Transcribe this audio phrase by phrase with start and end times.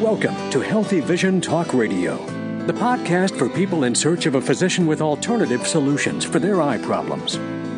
[0.00, 2.16] Welcome to Healthy Vision Talk Radio,
[2.64, 6.78] the podcast for people in search of a physician with alternative solutions for their eye
[6.78, 7.36] problems.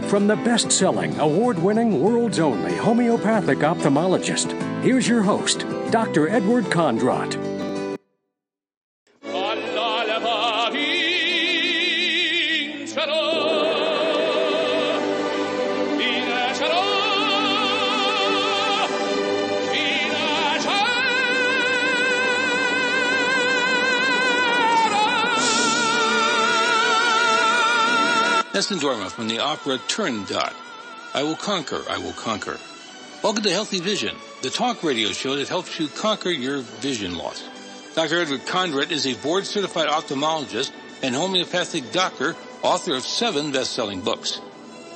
[0.09, 4.53] From the best selling, award winning, world's only homeopathic ophthalmologist,
[4.85, 6.29] here's your host, Dr.
[6.29, 7.52] Edward Kondrot.
[28.63, 30.55] Nessun Dorma from the opera Turandot.
[31.15, 32.61] I will conquer, I will conquer.
[33.21, 37.43] Welcome to Healthy Vision, the talk radio show that helps you conquer your vision loss.
[37.97, 38.21] Dr.
[38.21, 40.71] Edward Kondrot is a board certified ophthalmologist
[41.03, 44.41] and homeopathic doctor, author of seven best-selling books.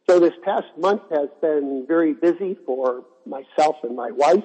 [0.09, 4.44] So this past month has been very busy for myself and my wife.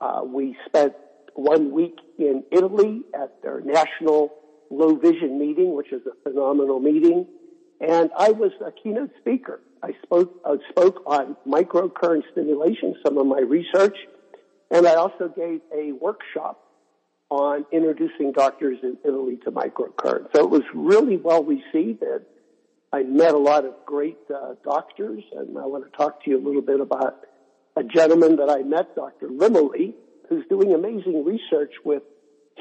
[0.00, 0.94] Uh, we spent
[1.34, 4.32] one week in Italy at their national
[4.72, 7.26] low vision meeting, which is a phenomenal meeting.
[7.80, 9.60] And I was a keynote speaker.
[9.82, 13.96] I spoke, I spoke on microcurrent stimulation, some of my research,
[14.70, 16.62] and I also gave a workshop
[17.30, 20.28] on introducing doctors in Italy to microcurrent.
[20.34, 22.20] So it was really well received and
[22.92, 26.38] I met a lot of great uh, doctors and I want to talk to you
[26.38, 27.20] a little bit about
[27.74, 29.28] a gentleman that I met, Dr.
[29.28, 29.94] Limoli,
[30.28, 32.02] who's doing amazing research with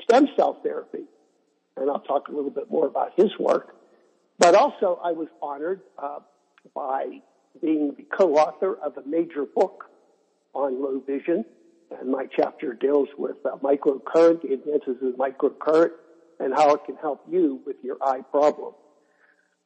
[0.03, 1.03] stem cell therapy
[1.78, 3.76] and I'll talk a little bit more about his work.
[4.40, 6.20] But also, I was honored uh,
[6.74, 7.22] by
[7.62, 9.86] being the co-author of a major book
[10.54, 11.46] on low vision,
[12.00, 15.92] and my chapter deals with uh, microcurrent, the advances of microcurrent,
[16.40, 18.74] and how it can help you with your eye problem.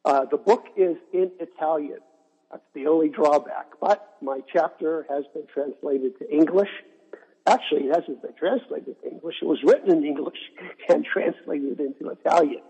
[0.04, 1.98] Uh, the book is in Italian.
[2.50, 6.68] That's the only drawback, but my chapter has been translated to English
[7.46, 9.36] Actually, it hasn't been translated to English.
[9.40, 10.38] It was written in English
[10.88, 12.62] and translated into Italian.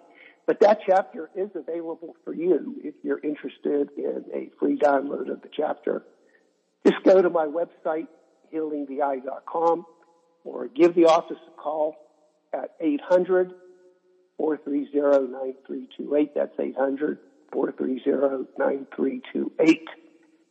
[0.46, 5.42] But that chapter is available for you if you're interested in a free download of
[5.42, 6.04] the chapter.
[6.86, 8.06] Just go to my website,
[8.54, 9.86] healingtheeye.com,
[10.44, 11.96] or give the office a call
[12.52, 13.54] at 800
[14.36, 16.34] 430 9328.
[16.34, 17.18] That's 800
[17.52, 19.88] 430 9328.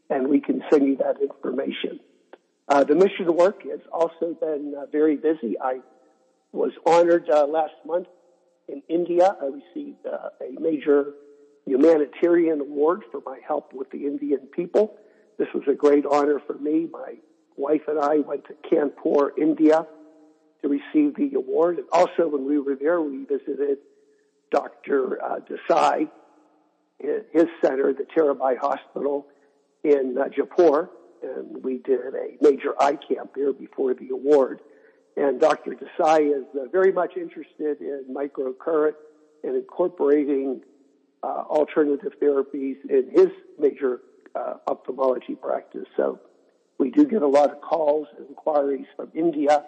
[0.10, 2.00] And we can send you that information.
[2.68, 5.56] Uh, the mission work has also been uh, very busy.
[5.62, 5.82] I
[6.52, 8.08] was honored uh, last month
[8.68, 9.36] in India.
[9.40, 11.14] I received uh, a major
[11.66, 14.96] humanitarian award for my help with the Indian people.
[15.38, 16.88] This was a great honor for me.
[16.92, 17.16] My
[17.56, 19.86] wife and I went to Kanpur, India
[20.64, 21.78] to receive the award.
[21.78, 23.78] And also when we were there, we visited
[24.52, 25.24] Dr.
[25.24, 26.10] Uh, Desai,
[27.00, 29.28] his center, the Terabai Hospital
[29.84, 30.90] in uh, Jaipur
[31.22, 34.62] and we did a major eye camp there before the award.
[35.18, 35.72] And Dr.
[35.72, 38.96] Desai is uh, very much interested in microcurrent
[39.44, 40.62] and incorporating
[41.24, 43.28] uh, alternative therapies in his
[43.58, 44.02] major
[44.36, 45.88] uh, ophthalmology practice.
[45.96, 46.20] So
[46.78, 49.64] we do get a lot of calls and inquiries from India,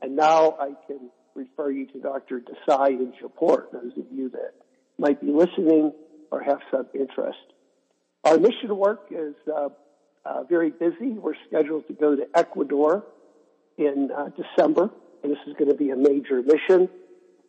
[0.00, 2.40] and now I can refer you to Dr.
[2.40, 4.54] Desai in Jaipur, those of you that
[4.98, 5.92] might be listening
[6.30, 7.38] or have some interest.
[8.24, 9.34] Our mission work is
[10.24, 11.10] uh, very busy.
[11.10, 13.04] We're scheduled to go to Ecuador
[13.76, 14.90] in uh, December,
[15.22, 16.88] and this is going to be a major mission.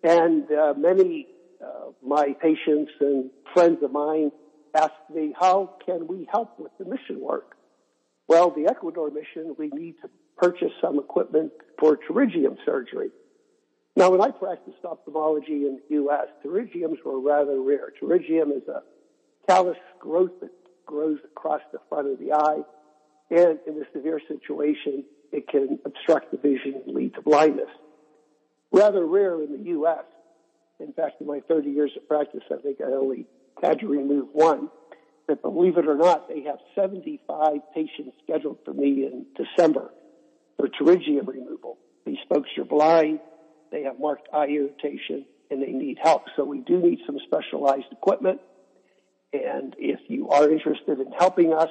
[0.04, 1.28] And uh, many
[1.64, 4.32] uh, my patients and friends of mine
[4.76, 7.56] ask me, how can we help with the mission work?
[8.28, 13.10] Well, the Ecuador mission, we need to purchase some equipment for pterygium surgery.
[13.96, 17.94] Now, when I practiced ophthalmology in the U.S., pterygiums were rather rare.
[18.02, 18.82] Pterygium is a
[19.48, 20.32] callus growth
[20.86, 22.62] grows across the front of the eye,
[23.30, 27.70] and in a severe situation, it can obstruct the vision and lead to blindness.
[28.72, 30.04] Rather rare in the U.S.
[30.80, 33.26] In fact, in my 30 years of practice, I think I only
[33.62, 34.70] had to remove one.
[35.28, 39.90] But believe it or not, they have 75 patients scheduled for me in December
[40.58, 41.78] for pterygium removal.
[42.06, 43.20] These folks are blind,
[43.72, 46.26] they have marked eye irritation, and they need help.
[46.36, 48.40] So we do need some specialized equipment.
[49.44, 51.70] And if you are interested in helping us,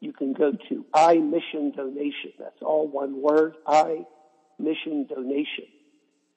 [0.00, 2.32] you can go to I Mission Donation.
[2.38, 4.04] That's all one word, I
[4.58, 5.66] Mission Donation.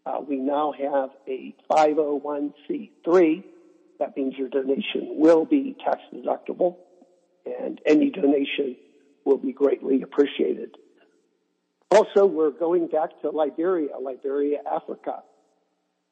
[0.06, 3.44] Uh, we now have a 501c3.
[4.00, 6.76] That means your donation will be tax deductible,
[7.46, 8.76] and any donation
[9.24, 10.76] will be greatly appreciated.
[11.90, 15.24] Also, we're going back to Liberia, Liberia, Africa.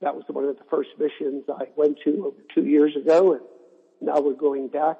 [0.01, 3.41] That was one of the first missions I went to over two years ago, and
[4.05, 4.97] now we're going back.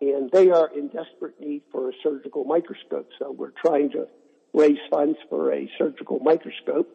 [0.00, 3.08] And they are in desperate need for a surgical microscope.
[3.18, 4.08] So we're trying to
[4.52, 6.88] raise funds for a surgical microscope.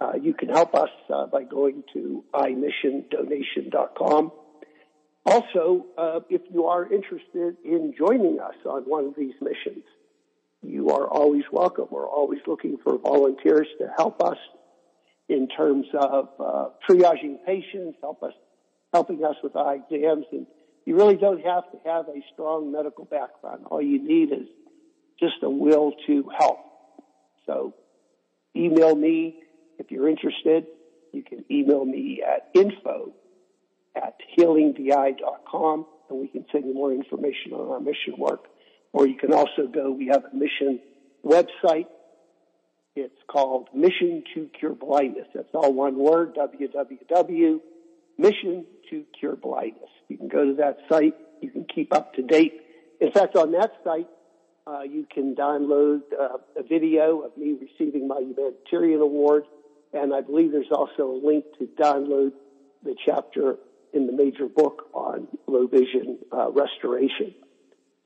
[0.00, 4.32] Uh, you can help us uh, by going to imissiondonation.com.
[5.24, 9.84] Also, uh, if you are interested in joining us on one of these missions,
[10.62, 11.86] you are always welcome.
[11.90, 14.38] We're always looking for volunteers to help us
[15.28, 18.32] in terms of uh, triaging patients, help us,
[18.92, 20.46] helping us with eye exams, and
[20.86, 23.66] you really don't have to have a strong medical background.
[23.70, 24.48] All you need is
[25.20, 26.58] just a will to help.
[27.44, 27.74] So,
[28.56, 29.42] email me
[29.78, 30.66] if you're interested,
[31.12, 33.12] you can email me at info
[33.94, 38.44] at healingtheeye.com and we can send you more information on our mission work.
[38.92, 40.80] Or you can also go, we have a mission
[41.24, 41.86] website.
[42.94, 45.26] It's called Mission to Cure Blindness.
[45.34, 47.60] That's all one word, www.
[48.18, 49.90] Mission to Cure Blindness.
[50.08, 51.14] You can go to that site.
[51.40, 52.60] You can keep up to date.
[53.00, 54.08] In fact, on that site,
[54.66, 59.44] uh, you can download uh, a video of me receiving my humanitarian award
[59.92, 62.32] and I believe there's also a link to download
[62.82, 63.56] the chapter
[63.92, 67.34] in the major book on low vision uh, restoration.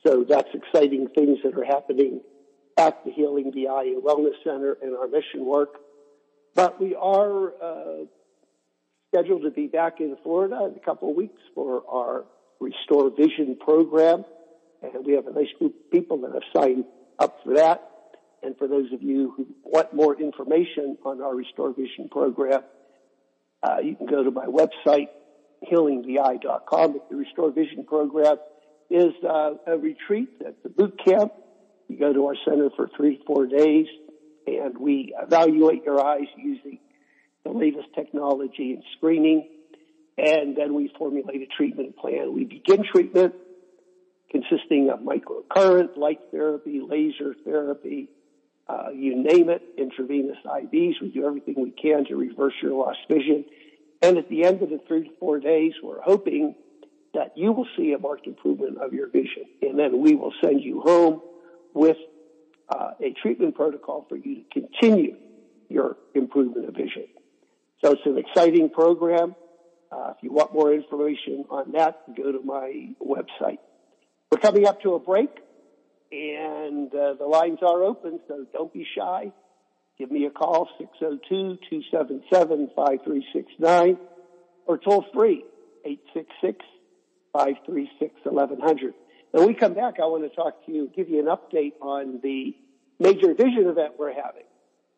[0.06, 2.20] So that's exciting things that are happening
[2.76, 5.80] at the Healing the Eye and Wellness Center and our mission work.
[6.54, 8.04] But we are uh,
[9.12, 12.24] scheduled to be back in Florida in a couple of weeks for our
[12.60, 14.24] Restore Vision program.
[14.82, 16.84] And we have a nice group of people that have signed
[17.18, 17.86] up for that.
[18.42, 22.62] And for those of you who want more information on our Restore Vision program,
[23.62, 25.08] uh, you can go to my website,
[25.70, 27.00] healingtheeye.com.
[27.10, 28.36] The Restore Vision program
[28.88, 30.28] is uh, a retreat.
[30.40, 31.32] It's a boot camp.
[31.88, 33.86] You go to our center for three four days,
[34.46, 36.78] and we evaluate your eyes using
[37.44, 39.48] the latest technology and screening,
[40.18, 42.34] and then we formulate a treatment plan.
[42.34, 43.34] We begin treatment
[44.30, 48.08] consisting of microcurrent, light therapy, laser therapy,
[48.68, 51.00] uh, you name it, intravenous IVs.
[51.00, 53.44] We do everything we can to reverse your lost vision.
[54.02, 56.54] And at the end of the three to four days, we're hoping
[57.14, 59.44] that you will see a marked improvement of your vision.
[59.62, 61.20] And then we will send you home
[61.74, 61.96] with
[62.68, 65.16] uh, a treatment protocol for you to continue
[65.68, 67.06] your improvement of vision.
[67.82, 69.34] So it's an exciting program.
[69.90, 73.58] Uh, if you want more information on that, go to my website.
[74.30, 75.30] We're coming up to a break
[76.12, 79.32] and uh, the lines are open, so don't be shy.
[79.98, 80.68] Give me a call,
[81.02, 83.98] 602-277-5369,
[84.66, 85.44] or toll free,
[87.36, 88.94] 866-536-1100.
[89.32, 92.18] When we come back, I want to talk to you, give you an update on
[92.22, 92.56] the
[92.98, 94.42] major vision event we're having,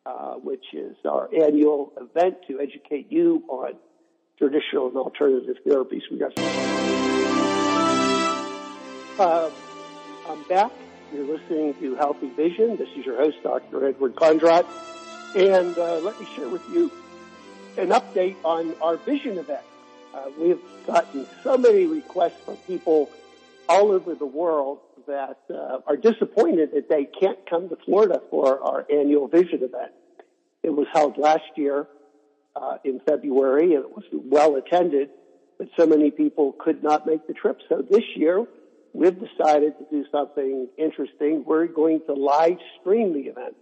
[0.06, 3.74] uh, which is our annual event to educate you on
[4.38, 6.02] traditional and alternative therapies.
[6.10, 6.32] We got.
[9.18, 9.50] Uh,
[10.28, 10.72] I'm back
[11.12, 12.76] you're listening to Healthy Vision.
[12.76, 13.86] This is your host, Dr.
[13.86, 14.66] Edward Kondrot.
[15.36, 16.90] And uh, let me share with you
[17.76, 19.64] an update on our vision event.
[20.14, 23.10] Uh, we've gotten so many requests from people
[23.68, 28.62] all over the world that uh, are disappointed that they can't come to Florida for
[28.62, 29.92] our annual vision event.
[30.62, 31.86] It was held last year
[32.54, 35.10] uh, in February and it was well attended,
[35.58, 37.58] but so many people could not make the trip.
[37.68, 38.44] So this year,
[38.92, 41.44] we've decided to do something interesting.
[41.46, 43.56] We're going to live stream the event.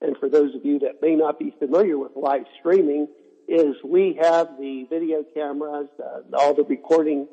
[0.00, 3.08] And for those of you that may not be familiar with live streaming,
[3.48, 7.26] is we have the video cameras, uh, all the recording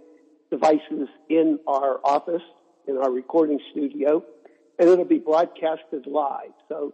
[0.50, 2.42] devices in our office,
[2.88, 4.24] in our recording studio,
[4.80, 6.54] and it'll be broadcasted live.
[6.70, 6.94] So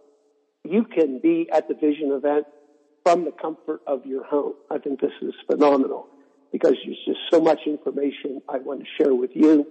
[0.64, 2.46] you can be at the Vision event
[3.04, 4.54] from the comfort of your home.
[4.72, 6.08] I think this is phenomenal
[6.52, 9.68] because there's just so much information I want to share with you.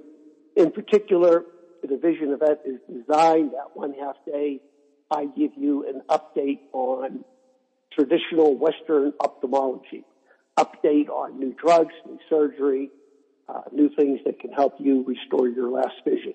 [0.57, 1.45] In particular,
[1.83, 4.61] the Vision event is designed that one half day.
[5.11, 7.25] I give you an update on
[7.93, 10.05] traditional Western ophthalmology,
[10.59, 12.91] update on new drugs, new surgery,
[13.49, 16.34] uh, new things that can help you restore your last vision.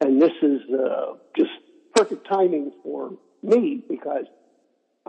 [0.00, 1.50] And this is uh, just
[1.94, 3.12] perfect timing for
[3.42, 4.26] me because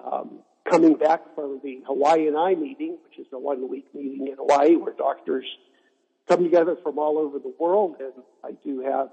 [0.04, 4.36] um, coming back from the Hawaiian Eye meeting, which is a one week meeting in
[4.38, 5.46] Hawaii where doctors
[6.28, 9.10] come together from all over the world, and I do have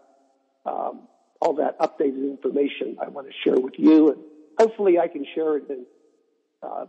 [0.67, 1.09] um,
[1.41, 4.19] all that updated information I want to share with you, and
[4.59, 5.87] hopefully I can share it in
[6.63, 6.87] uh,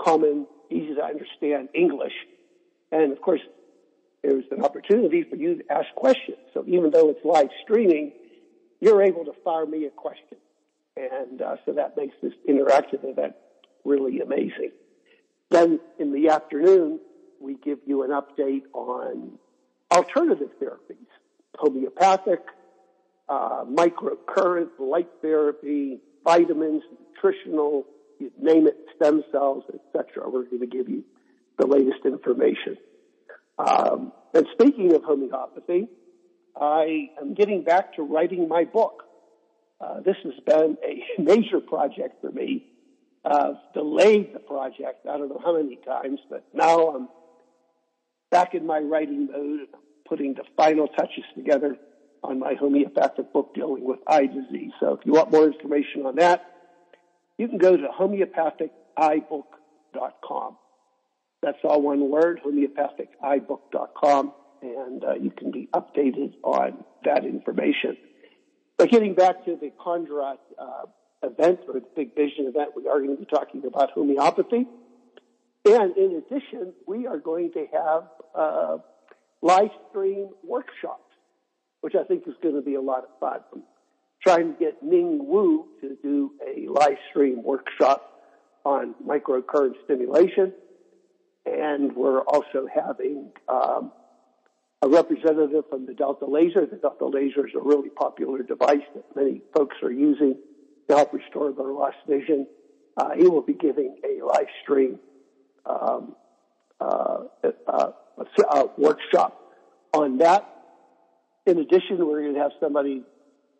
[0.00, 2.12] common, easy to understand English.
[2.90, 3.40] And of course,
[4.22, 6.38] there's an opportunity for you to ask questions.
[6.54, 8.12] So even though it's live streaming,
[8.80, 10.38] you're able to fire me a question.
[10.96, 13.34] And uh, so that makes this interactive event
[13.84, 14.70] really amazing.
[15.50, 17.00] Then in the afternoon,
[17.40, 19.32] we give you an update on
[19.90, 21.06] alternative therapies,
[21.56, 22.40] homeopathic,
[23.28, 26.82] uh, microcurrent, light therapy, vitamins,
[27.14, 27.84] nutritional,
[28.18, 30.28] you name it, stem cells, etc.
[30.28, 31.04] We're going to give you
[31.58, 32.76] the latest information.
[33.62, 35.88] Um, and speaking of homeopathy,
[36.56, 39.04] I am getting back to writing my book.
[39.80, 42.66] Uh, this has been a major project for me.
[43.24, 47.08] I've delayed the project I don't know how many times, but now I'm
[48.32, 49.68] back in my writing mode
[50.08, 51.76] putting the final touches together
[52.24, 54.72] on my homeopathic book dealing with eye disease.
[54.80, 56.44] So if you want more information on that,
[57.38, 60.56] you can go to homeopathiceyebook.com.
[61.42, 64.32] That's all one word, homeopathiceyebook.com,
[64.62, 67.96] and uh, you can be updated on that information.
[68.78, 70.84] But getting back to the Kondrot uh,
[71.24, 74.66] event or the Big Vision event, we are going to be talking about homeopathy.
[75.64, 78.02] And in addition, we are going to have
[78.36, 78.78] uh,
[79.40, 81.12] live stream workshops,
[81.80, 83.40] which I think is going to be a lot of fun.
[83.52, 83.62] I'm
[84.24, 88.08] trying to get Ning Wu to do a live stream workshop
[88.64, 90.52] on microcurrent stimulation
[91.44, 93.92] and we're also having um,
[94.82, 96.66] a representative from the Delta Laser.
[96.66, 100.36] The Delta Laser is a really popular device that many folks are using
[100.88, 102.46] to help restore their lost vision.
[102.96, 104.98] Uh, he will be giving a live stream
[105.64, 106.14] um,
[106.80, 107.24] uh,
[107.66, 109.40] uh, workshop
[109.92, 110.48] on that.
[111.46, 113.02] In addition, we're going to have somebody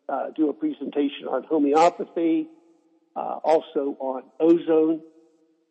[0.07, 2.47] uh, do a presentation on homeopathy,
[3.15, 5.01] uh, also on ozone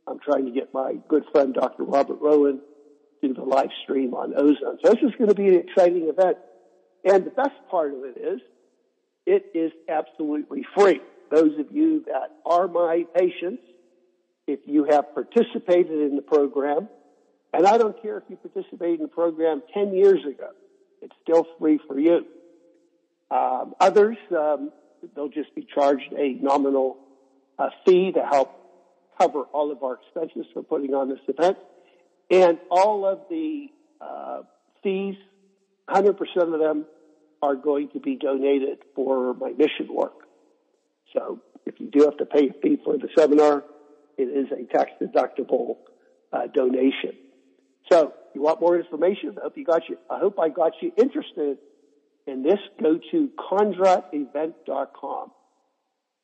[0.07, 1.85] I'm trying to get my good friend Dr.
[1.85, 2.61] Robert Rowan
[3.21, 4.79] to do the live stream on ozone.
[4.85, 6.39] So this is going to be an exciting event.
[7.05, 8.41] And the best part of it is,
[9.27, 11.01] it is absolutely free.
[11.31, 13.63] Those of you that are my patients,
[14.47, 16.89] if you have participated in the program,
[17.55, 20.51] and I don't care if you participated in the program 10 years ago,
[21.01, 22.25] it's still free for you.
[23.31, 24.73] Um, others, um,
[25.15, 26.99] they'll just be charged a nominal
[27.59, 28.62] uh, fee to help
[29.19, 31.59] cover all of our expenses for putting on this event.
[32.31, 33.69] And all of the
[34.01, 34.43] uh,
[34.83, 35.17] fees,
[35.89, 36.17] 100%
[36.55, 36.87] of them
[37.43, 40.15] are going to be donated for my mission work.
[41.13, 43.65] So if you do have to pay a fee for the seminar,
[44.17, 45.77] it is a tax deductible
[46.33, 47.13] uh, donation.
[47.91, 49.37] So you want more information?
[49.39, 49.99] I hope you got you.
[50.09, 51.59] I hope I got you interested
[52.27, 52.59] in this.
[52.81, 55.33] Go to kondrotevent.com.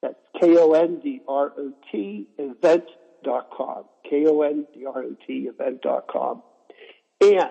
[0.03, 3.85] That's K-O-N-D-R-O-T event.com.
[4.09, 6.43] K-O-N-D-R-O-T event.com.
[7.21, 7.51] And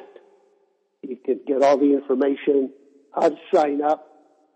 [1.01, 2.71] you can get all the information,
[3.13, 4.07] how to sign up,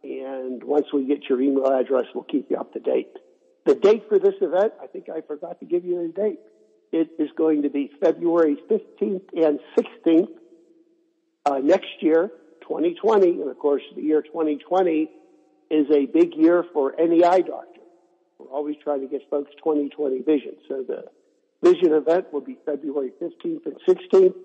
[0.04, 3.16] and once we get your email address, we'll keep you up to date.
[3.66, 6.40] The date for this event, I think I forgot to give you the date.
[6.92, 10.30] It is going to be February 15th and 16th
[11.46, 12.32] uh, next year,
[12.62, 13.42] 2020.
[13.42, 15.10] And of course, the year 2020
[15.70, 17.71] is a big year for eye doctor.
[18.42, 20.56] We're always trying to get folks 2020 vision.
[20.68, 21.06] So the
[21.62, 24.36] vision event will be February 15th and 16th.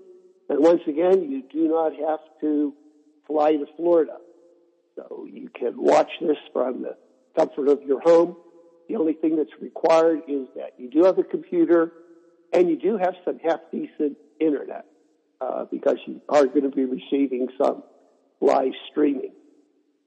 [0.49, 2.75] And once again, you do not have to
[3.27, 4.19] fly to Florida.
[4.97, 6.97] So you can watch this from the
[7.37, 8.37] comfort of your home.
[8.89, 11.93] The only thing that's required is that you do have a computer
[12.53, 14.85] and you do have some half decent internet
[15.41, 17.83] uh, because you are going to be receiving some
[18.41, 19.33] live streaming.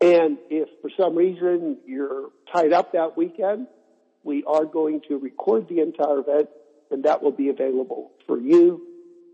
[0.02, 3.68] And if for some reason you're tied up that weekend,
[4.24, 6.50] we are going to record the entire event
[6.92, 8.86] and that will be available for you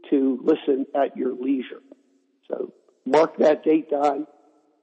[0.09, 1.81] to listen at your leisure.
[2.49, 2.73] So
[3.05, 4.27] mark that date down,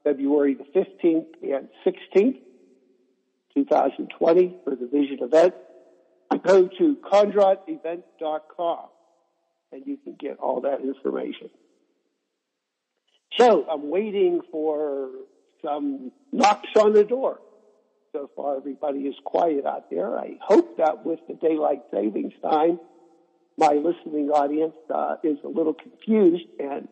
[0.05, 2.39] February the 15th and 16th,
[3.55, 5.55] 2020 for the Vision event.
[6.43, 8.87] Go to kondrotevent.com
[9.71, 11.51] and you can get all that information.
[13.39, 15.11] So I'm waiting for
[15.65, 17.41] some knocks on the door.
[18.13, 20.19] So far, everybody is quiet out there.
[20.19, 22.79] I hope that with the daylight savings time,
[23.57, 26.89] my listening audience uh, is a little confused and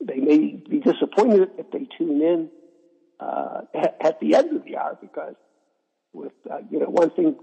[0.00, 2.48] they may be disappointed if they tune in
[3.20, 5.34] uh, at, at, the end of the hour because
[6.14, 7.36] with uh, you know one thing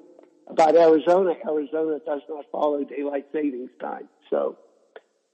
[0.47, 4.09] about Arizona, Arizona does not follow daylight savings time.
[4.31, 4.57] So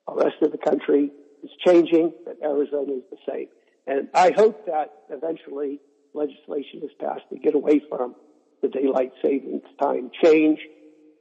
[0.06, 1.12] the rest of the country
[1.44, 3.48] is changing, but Arizona is the same.
[3.88, 5.80] And I hope that eventually
[6.14, 8.16] legislation is passed to get away from
[8.62, 10.60] the daylight savings time change.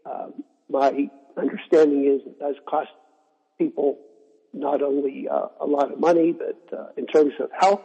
[0.05, 2.91] Um, my understanding is it does cost
[3.59, 3.99] people
[4.53, 7.83] not only uh, a lot of money, but uh, in terms of health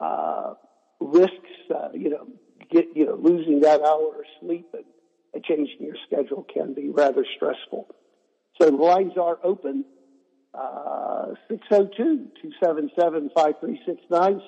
[0.00, 0.54] uh,
[1.00, 2.28] risks, uh, you know,
[2.70, 4.84] get you know losing that hour of sleep and,
[5.34, 7.88] and changing your schedule can be rather stressful.
[8.60, 9.84] So the lines are open.
[11.50, 14.40] 602-277-5369,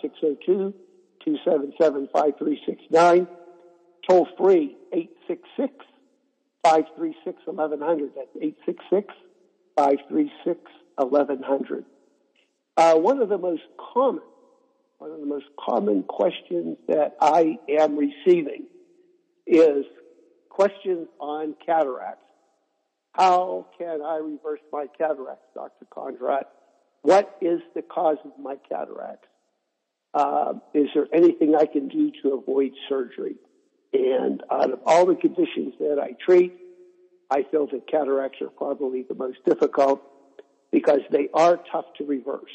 [1.27, 3.27] 602-277-5369,
[4.09, 5.73] toll free 866
[6.63, 8.13] 536 1100.
[8.15, 9.15] That's 866
[9.77, 10.61] 536
[10.97, 11.85] 1100.
[12.77, 14.23] Uh, one of the most common,
[14.99, 18.67] one of the most common questions that I am receiving
[19.47, 19.85] is
[20.49, 22.25] questions on cataracts.
[23.13, 25.87] How can I reverse my cataracts, Dr.
[25.93, 26.45] Kondrot?
[27.03, 29.28] What is the cause of my cataracts?
[30.15, 33.37] Uh, is there anything I can do to avoid surgery?
[33.93, 36.55] And out of all the conditions that I treat,
[37.31, 40.03] I feel that cataracts are probably the most difficult
[40.71, 42.51] because they are tough to reverse.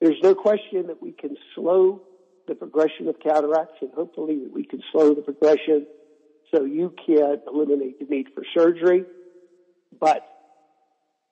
[0.00, 2.02] There's no question that we can slow
[2.46, 5.86] the progression of cataracts and hopefully that we can slow the progression
[6.52, 9.04] so you can eliminate the need for surgery.
[9.98, 10.28] But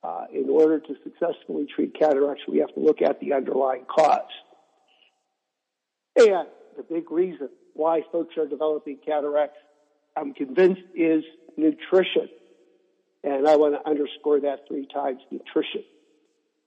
[0.03, 4.31] uh, in order to successfully treat cataracts, we have to look at the underlying cause.
[6.16, 6.46] And
[6.77, 9.59] the big reason why folks are developing cataracts,
[10.16, 11.25] I'm convinced, is
[11.57, 12.29] nutrition.
[13.25, 15.85] And I want to underscore that three times nutrition.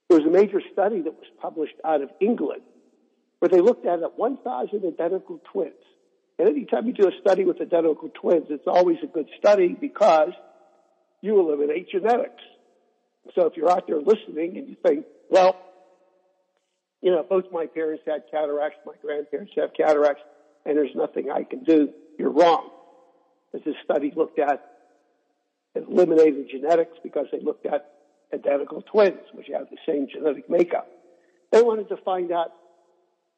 [0.10, 2.62] There was a major study that was published out of England
[3.40, 5.74] where they looked at 1,000 identical twins.
[6.38, 10.32] And anytime you do a study with identical twins, it's always a good study because
[11.22, 12.42] you eliminate genetics.
[13.34, 15.56] So if you're out there listening and you think, well,
[17.06, 20.24] you know, both my parents had cataracts, my grandparents have cataracts,
[20.66, 22.72] and there's nothing I can do, you're wrong.
[23.54, 24.72] As this study looked at
[25.76, 27.92] it eliminated genetics because they looked at
[28.34, 30.88] identical twins, which have the same genetic makeup.
[31.52, 32.54] They wanted to find out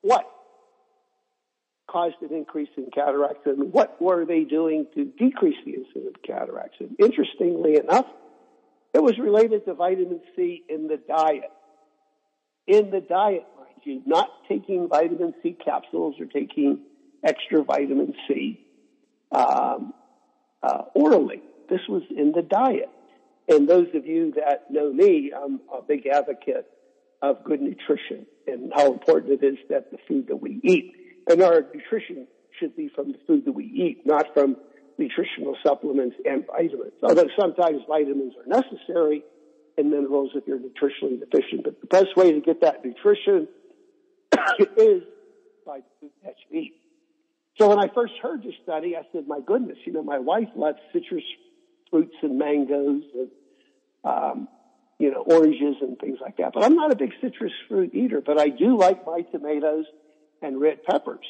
[0.02, 0.26] what
[1.92, 6.22] caused an increase in cataracts and what were they doing to decrease the incidence of
[6.24, 6.78] cataracts.
[6.80, 8.06] And interestingly enough,
[8.94, 11.52] it was related to vitamin C in the diet.
[12.66, 13.46] In the diet,
[14.06, 16.80] not taking vitamin C capsules or taking
[17.24, 18.60] extra vitamin C
[19.32, 19.94] um,
[20.64, 21.42] uh, orally.
[21.70, 22.90] This was in the diet.
[23.50, 26.68] And those of you that know me, I'm a big advocate
[27.22, 30.94] of good nutrition and how important it is that the food that we eat.
[31.30, 32.28] And our nutrition
[32.60, 34.58] should be from the food that we eat, not from
[34.98, 36.94] nutritional supplements and vitamins.
[37.04, 39.24] Although sometimes vitamins are necessary
[39.78, 41.64] and minerals if you're nutritionally deficient.
[41.64, 43.48] But the best way to get that nutrition
[44.78, 45.04] is
[45.66, 45.80] by
[46.52, 46.74] eat.
[47.58, 50.50] So when I first heard this study, I said, my goodness, you know, my wife
[50.56, 51.24] loves citrus
[51.90, 53.30] fruits and mangoes and,
[54.04, 54.48] um,
[55.00, 56.54] you know, oranges and things like that.
[56.54, 59.86] But I'm not a big citrus fruit eater, but I do like my tomatoes
[60.42, 61.26] and red peppers.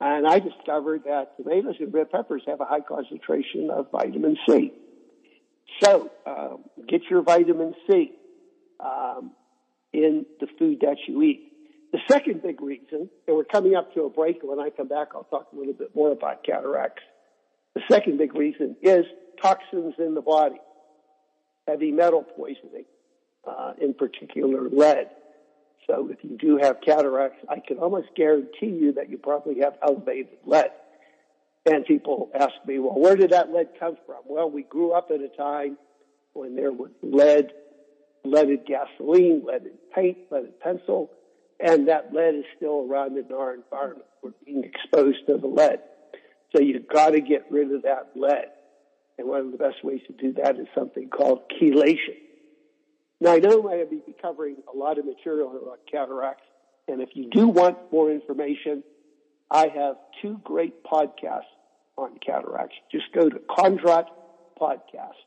[0.00, 4.72] And I discovered that tomatoes and red peppers have a high concentration of vitamin C.
[5.82, 8.12] So, um, get your vitamin C
[8.80, 9.32] um,
[9.92, 11.50] in the food that you eat.
[11.92, 14.88] The second big reason, and we're coming up to a break, and when I come
[14.88, 17.02] back, I'll talk a little bit more about cataracts.
[17.74, 19.04] The second big reason is
[19.42, 20.60] toxins in the body,
[21.66, 22.84] heavy metal poisoning.
[23.46, 25.08] uh, in particular lead.
[25.86, 29.74] So if you do have cataracts, I can almost guarantee you that you probably have
[29.82, 30.70] elevated lead.
[31.66, 34.22] And people ask me, well, where did that lead come from?
[34.26, 35.76] Well, we grew up at a time
[36.32, 37.52] when there was lead,
[38.24, 41.10] leaded gasoline, leaded paint, leaded pencil,
[41.62, 44.06] and that lead is still around in our environment.
[44.22, 45.80] We're being exposed to the lead.
[46.54, 48.46] So you've got to get rid of that lead.
[49.18, 52.16] And one of the best ways to do that is something called chelation.
[53.20, 56.46] Now I know I will be covering a lot of material on cataracts,
[56.88, 58.82] and if you do want more information,
[59.50, 61.42] I have two great podcasts
[61.98, 62.76] on cataracts.
[62.90, 64.06] Just go to Kondrot
[64.58, 65.18] Podcast,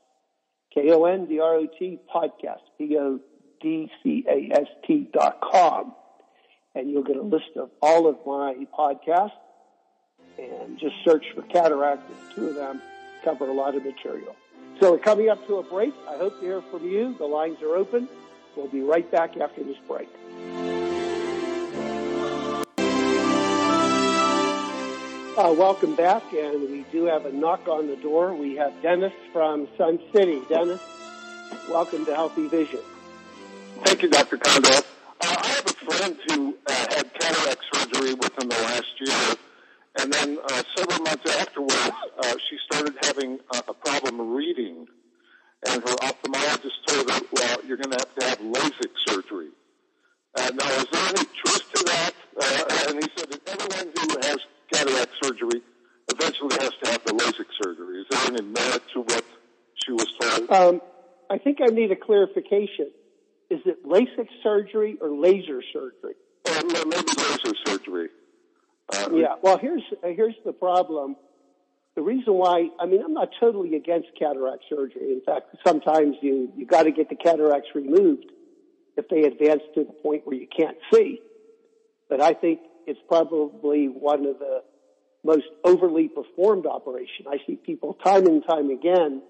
[0.74, 3.20] K-O-N-D-R-O-T Podcast, P-O-D-C-A-S-T
[5.14, 5.94] dot com,
[6.76, 9.32] and you'll get a list of all of my podcasts,
[10.38, 12.82] and just search for cataract, and two of them
[13.24, 14.36] cover a lot of material.
[14.80, 15.94] So we're coming up to a break.
[16.10, 17.16] I hope to hear from you.
[17.18, 18.10] The lines are open.
[18.56, 20.10] We'll be right back after this break.
[25.36, 28.36] Uh, welcome back, and we do have a knock on the door.
[28.36, 30.42] We have Dennis from Sun City.
[30.48, 30.80] Dennis,
[31.70, 32.82] welcome to Healthy Vision.
[33.84, 34.38] Thank you, Dr.
[34.38, 34.86] Kondrot.
[35.84, 39.36] Uh, friend who uh, had cataract surgery within the last year,
[40.00, 44.88] and then uh, several months afterwards, uh, she started having a problem reading,
[45.68, 49.50] and her ophthalmologist told her, "Well, you're going to have to have LASIK surgery."
[50.36, 52.14] Uh, now, is there any truth to that?
[52.42, 54.38] Uh, and he said that everyone who has
[54.72, 55.62] cataract surgery
[56.12, 58.02] eventually has to have the LASIK surgery.
[58.02, 59.24] Is there any merit to what
[59.76, 60.52] she was told?
[60.52, 60.82] Um,
[61.30, 62.92] I think I need a clarification.
[63.54, 66.16] Is it LASIK surgery or laser surgery?
[66.44, 68.10] Uh, maybe laser surgery.
[68.92, 69.36] Uh, yeah.
[69.44, 71.16] Well, here's here's the problem.
[71.96, 75.14] The reason why I mean I'm not totally against cataract surgery.
[75.14, 78.26] In fact, sometimes you you got to get the cataracts removed
[78.98, 81.20] if they advance to the point where you can't see.
[82.10, 84.64] But I think it's probably one of the
[85.24, 87.28] most overly performed operation.
[87.30, 89.22] I see people time and time again.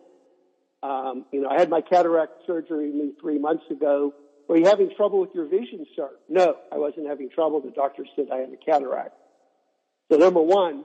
[0.83, 2.91] Um, you know, I had my cataract surgery
[3.21, 4.13] three months ago.
[4.49, 6.09] Were you having trouble with your vision, sir?
[6.27, 7.61] No, I wasn't having trouble.
[7.61, 9.15] The doctor said I had a cataract.
[10.11, 10.83] So number one,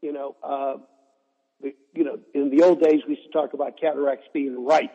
[0.00, 0.76] you know, uh,
[1.62, 4.90] you know, in the old days we used to talk about cataracts being right.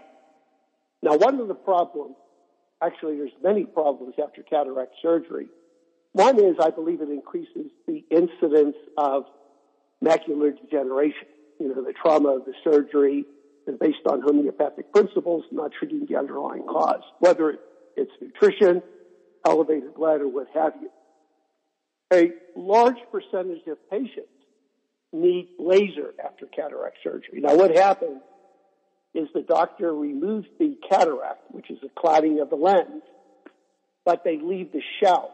[1.04, 2.16] Now, one of the problems,
[2.84, 5.48] actually, there's many problems after cataract surgery.
[6.14, 9.26] One is I believe it increases the incidence of
[10.04, 11.28] macular degeneration.
[11.60, 13.26] You know, the trauma of the surgery
[13.68, 17.58] is based on homeopathic principles, not treating the underlying cause, whether
[17.96, 18.82] it's nutrition,
[19.46, 20.90] elevated blood, or what have you.
[22.14, 24.30] A large percentage of patients
[25.12, 27.42] need laser after cataract surgery.
[27.42, 28.22] Now what happens
[29.14, 33.04] is the doctor removes the cataract, which is a clouding of the lens,
[34.06, 35.34] but they leave the shell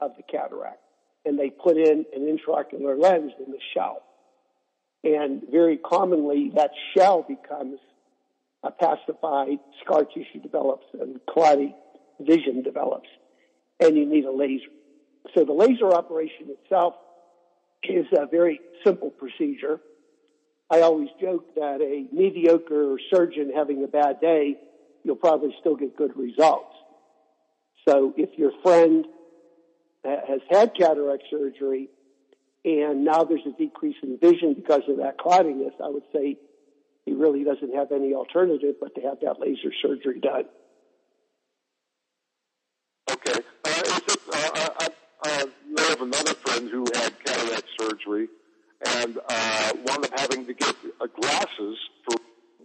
[0.00, 0.80] of the cataract
[1.24, 4.02] and they put in an intraocular lens in the shell.
[5.04, 7.78] And very commonly that shell becomes
[8.64, 11.74] opacified, scar tissue develops and cloudy
[12.20, 13.08] vision develops
[13.80, 14.70] and you need a laser.
[15.34, 16.94] So the laser operation itself
[17.82, 19.80] is a very simple procedure.
[20.70, 24.56] I always joke that a mediocre surgeon having a bad day,
[25.04, 26.74] you'll probably still get good results.
[27.88, 29.04] So if your friend
[30.04, 31.88] has had cataract surgery
[32.64, 36.36] and now there's a decrease in vision because of that cloudiness, I would say
[37.04, 40.44] he really doesn't have any alternative but to have that laser surgery done.
[43.10, 43.40] Okay.
[43.64, 44.88] Uh, it, uh, I,
[45.24, 48.28] I know of another friend who had cataract surgery
[48.84, 52.16] and uh, wound up having to get uh, glasses for.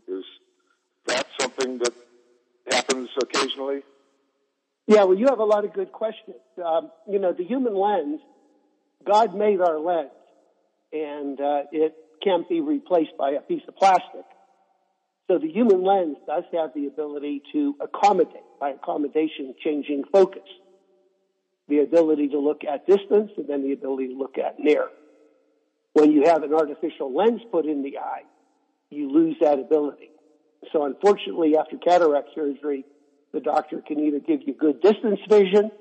[0.07, 0.23] Is
[1.05, 1.93] that something that
[2.71, 3.81] happens occasionally?
[4.87, 6.37] Yeah, well, you have a lot of good questions.
[6.63, 8.21] Um, you know, the human lens,
[9.07, 10.11] God made our lens,
[10.91, 11.93] and uh, it
[12.23, 14.25] can't be replaced by a piece of plastic.
[15.29, 20.43] So the human lens does have the ability to accommodate, by accommodation, changing focus.
[21.67, 24.87] The ability to look at distance and then the ability to look at near.
[25.93, 28.23] When you have an artificial lens put in the eye,
[28.89, 30.11] you lose that ability.
[30.71, 32.85] So unfortunately, after cataract surgery,
[33.33, 35.71] the doctor can either give you good distance vision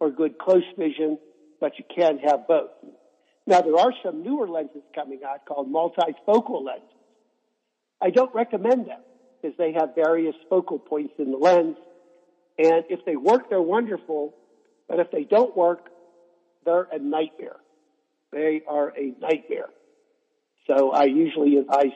[0.00, 1.18] or good close vision,
[1.60, 2.70] but you can't have both.
[3.46, 6.88] Now there are some newer lenses coming out called multifocal lenses.
[8.00, 9.00] I don't recommend them
[9.42, 11.76] because they have various focal points in the lens.
[12.58, 14.34] And if they work, they're wonderful.
[14.88, 15.90] But if they don't work,
[16.64, 17.56] they're a nightmare.
[18.32, 19.68] They are a nightmare.
[20.66, 21.92] So I usually advise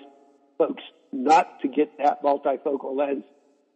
[0.58, 3.24] folks not to get that multifocal lens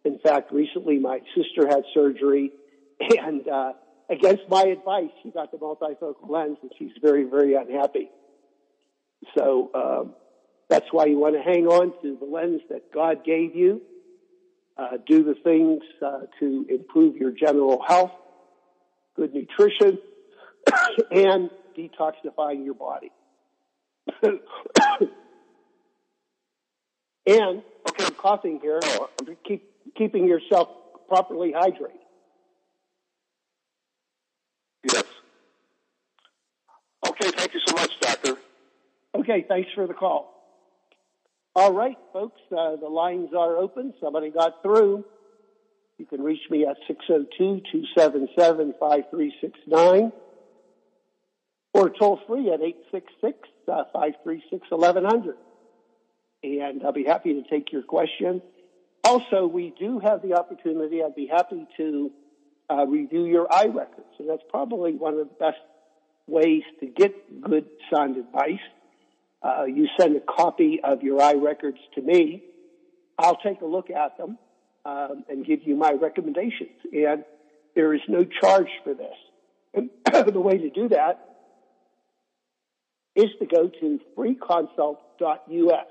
[0.05, 2.53] In fact, recently my sister had surgery,
[3.01, 3.72] and uh,
[4.08, 8.10] against my advice, she got the multifocal lens, and she's very, very unhappy.
[9.36, 10.14] So um,
[10.68, 13.82] that's why you want to hang on to the lens that God gave you.
[14.76, 18.12] Uh, do the things uh, to improve your general health,
[19.16, 19.98] good nutrition,
[21.10, 23.10] and detoxifying your body.
[24.22, 24.38] and
[27.26, 28.80] okay, I'm coughing here.
[29.44, 30.68] Keep keeping yourself
[31.08, 31.98] properly hydrated.
[34.84, 35.04] Yes.
[37.06, 38.37] Okay, thank you so much, Doctor.
[39.14, 40.35] Okay, thanks for the call.
[41.55, 43.94] All right, folks, uh, the lines are open.
[44.01, 45.05] Somebody got through.
[45.98, 46.77] You can reach me at
[47.98, 50.12] 602-277-5369
[51.74, 52.61] or toll free at
[53.68, 55.35] 866-536-1100.
[56.44, 58.40] And I'll be happy to take your question.
[59.03, 62.12] Also, we do have the opportunity, I'd be happy to
[62.70, 64.07] uh, review your eye records.
[64.20, 65.59] And that's probably one of the best
[66.28, 68.60] ways to get good sound advice.
[69.42, 72.42] Uh, you send a copy of your eye records to me.
[73.18, 74.38] I'll take a look at them
[74.84, 76.78] um, and give you my recommendations.
[76.92, 77.24] And
[77.74, 79.14] there is no charge for this.
[79.74, 79.90] And
[80.32, 81.24] the way to do that
[83.14, 85.86] is to go to freeconsult.us,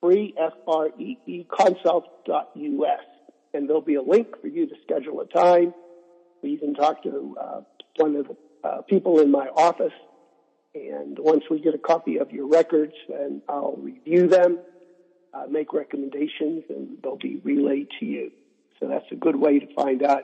[0.00, 3.00] free, F-R-E-E, consult.us.
[3.52, 5.74] And there'll be a link for you to schedule a time
[6.40, 7.60] where you can talk to uh,
[7.96, 9.92] one of the uh, people in my office.
[10.74, 14.60] And once we get a copy of your records, then I'll review them,
[15.34, 18.30] uh, make recommendations, and they'll be relayed to you.
[18.78, 20.22] So that's a good way to find out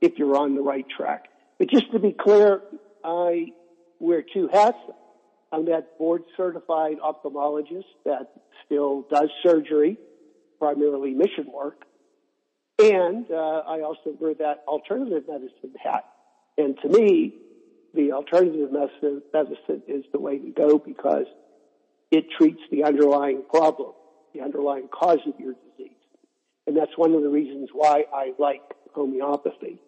[0.00, 1.24] if you're on the right track.
[1.58, 2.62] But just to be clear,
[3.02, 3.52] I
[3.98, 4.78] wear two hats.
[5.50, 8.30] I'm that board certified ophthalmologist that
[8.66, 9.96] still does surgery,
[10.58, 11.82] primarily mission work.
[12.78, 16.04] And uh, I also wear that alternative medicine hat.
[16.56, 17.34] And to me,
[17.94, 21.26] the alternative medicine, is the way to go because
[22.10, 23.92] it treats the underlying problem,
[24.34, 25.96] the underlying cause of your disease.
[26.66, 28.62] And that's one of the reasons why I like
[28.94, 29.80] homeopathy.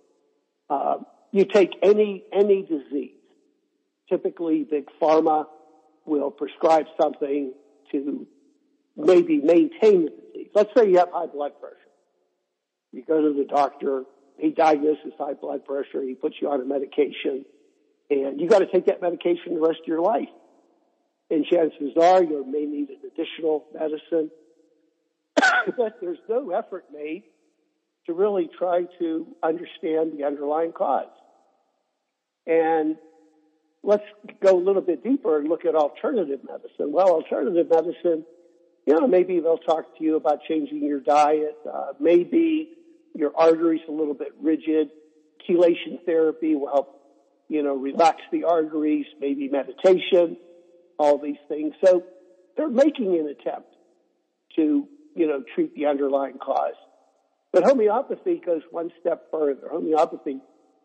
[0.69, 0.99] Uh,
[1.33, 3.11] you take any, any disease,
[4.09, 5.47] typically big pharma
[6.07, 7.53] will prescribe something
[7.93, 8.27] to
[8.97, 10.49] maybe maintain the disease.
[10.55, 11.77] Let's say you have high blood pressure.
[12.93, 14.05] You go to the doctor,
[14.39, 17.45] he diagnoses high blood pressure, he puts you on a medication,
[18.11, 20.29] and you got to take that medication the rest of your life.
[21.31, 24.31] And chances are you may need an additional medicine,
[25.77, 27.23] but there's no effort made
[28.07, 31.07] to really try to understand the underlying cause.
[32.46, 32.96] And
[33.85, 34.03] let's
[34.42, 36.92] go a little bit deeper and look at alternative medicine.
[36.92, 38.25] Well, alternative medicine,
[38.87, 41.57] you know, maybe they'll talk to you about changing your diet.
[41.70, 42.70] Uh, maybe
[43.14, 44.88] your arteries a little bit rigid.
[45.49, 47.00] Chelation therapy will help
[47.51, 50.37] you know, relax the arteries, maybe meditation,
[50.99, 51.75] all these things.
[51.85, 52.05] So
[52.57, 53.75] they're making an attempt
[54.55, 54.87] to,
[55.17, 56.79] you know, treat the underlying cause.
[57.53, 59.69] But homeopathy goes one step further.
[59.69, 60.39] Homeopathy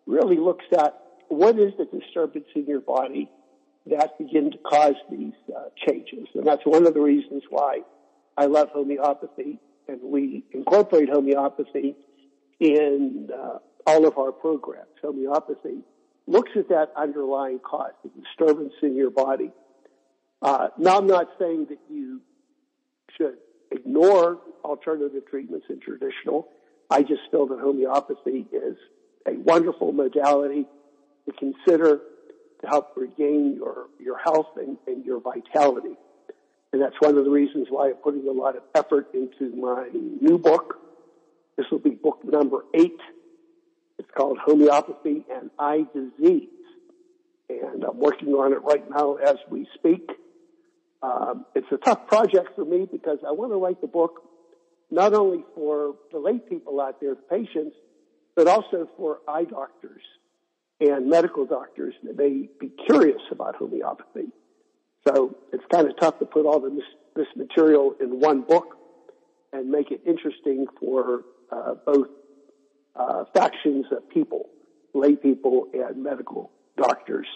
[0.07, 3.29] really looks at what is the disturbance in your body
[3.85, 6.27] that begin to cause these uh, changes.
[6.33, 7.81] And that's one of the reasons why
[8.35, 11.95] I love homeopathy and we incorporate homeopathy
[12.59, 14.89] in uh, all of our programs.
[15.03, 15.83] Homeopathy
[16.27, 19.51] looks at that underlying cause, the disturbance in your body.
[20.41, 22.21] Uh, now, I'm not saying that you
[23.17, 23.37] should
[23.71, 26.49] ignore alternative treatments and traditional.
[26.89, 28.77] I just feel that homeopathy is
[29.27, 30.65] a wonderful modality
[31.25, 32.01] to consider
[32.61, 35.95] to help regain your, your health and, and your vitality.
[36.73, 39.87] And that's one of the reasons why I'm putting a lot of effort into my
[39.93, 40.75] new book.
[41.57, 42.99] This will be book number eight
[44.15, 46.49] called Homeopathy and Eye Disease.
[47.49, 50.09] And I'm working on it right now as we speak.
[51.03, 54.23] Um, it's a tough project for me because I want to write the book
[54.89, 57.75] not only for the lay people out there, the patients,
[58.35, 60.01] but also for eye doctors
[60.79, 64.27] and medical doctors that may be curious about homeopathy.
[65.07, 66.83] So it's kind of tough to put all this,
[67.15, 68.77] this material in one book
[69.53, 72.07] and make it interesting for uh, both
[72.95, 74.49] uh, factions of people,
[74.93, 77.27] lay people and medical doctors.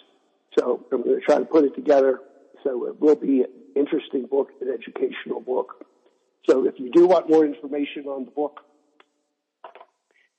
[0.57, 2.19] So I'm going to try to put it together
[2.63, 5.85] so it will be an interesting book, an educational book.
[6.49, 8.61] So if you do want more information on the book,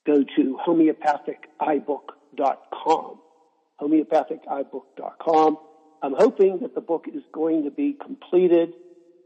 [0.06, 3.20] go to homeopathiceyebook.com.
[3.80, 5.58] Homeopathiceyebook.com.
[6.02, 8.72] I'm hoping that the book is going to be completed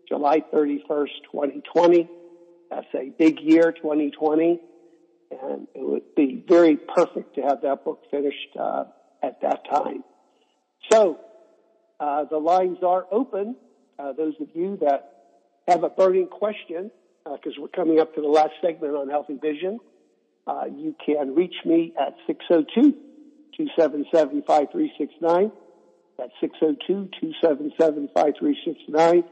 [0.09, 2.09] July 31st, 2020.
[2.71, 4.61] That's a big year, 2020,
[5.31, 8.85] and it would be very perfect to have that book finished uh,
[9.23, 10.05] at that time.
[10.91, 11.19] So
[12.01, 13.57] uh, the lines are open.
[13.99, 15.13] Uh, those of you that
[15.69, 16.91] have a burning question,
[17.25, 19.79] because uh, we're coming up to the last segment on healthy vision,
[20.47, 22.93] uh, you can reach me at 602
[23.57, 25.53] 277 5369.
[26.19, 29.25] That's 602 277 5369.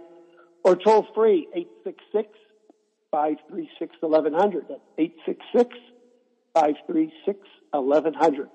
[0.64, 2.28] Or toll free 866
[3.12, 4.64] 536 1100.
[4.68, 5.76] That's 866
[6.54, 7.38] 536
[7.70, 8.48] 1100.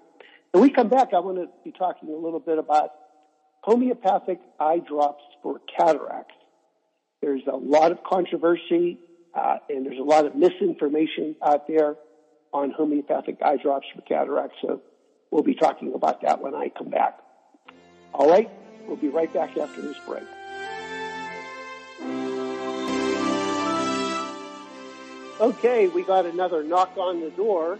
[0.51, 2.89] When we come back, I want to be talking a little bit about
[3.61, 6.35] homeopathic eye drops for cataracts.
[7.21, 8.99] There's a lot of controversy
[9.33, 11.95] uh, and there's a lot of misinformation out there
[12.53, 14.57] on homeopathic eye drops for cataracts.
[14.61, 14.81] So
[15.31, 17.19] we'll be talking about that when I come back.
[18.13, 18.49] All right,
[18.87, 20.23] we'll be right back after this break.
[25.39, 27.77] Okay, we got another knock on the door.